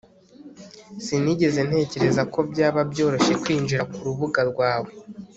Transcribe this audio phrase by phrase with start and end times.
[1.03, 4.91] sinigeze ntekereza ko byaba byoroshye kwinjira kurubuga rwawe